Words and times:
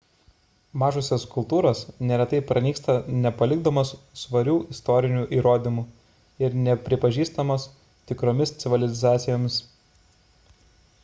mažosios 0.83 1.25
kultūros 1.33 1.81
ne 2.11 2.15
retai 2.21 2.39
pranyksta 2.51 2.95
nepalikdamos 3.25 3.91
svarių 4.21 4.57
istorinių 4.77 5.21
įrodymų 5.41 5.85
ir 6.47 6.57
nepripažįstamos 6.69 7.69
tikromis 8.13 8.57
civilizacijomis 8.65 9.63